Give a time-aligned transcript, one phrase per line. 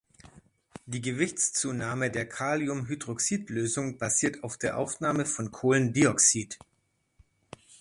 [0.87, 6.57] Die Gewichtszunahme der Kaliumhydroxid-Lösung basiert auf der Aufnahme von Kohlendioxid.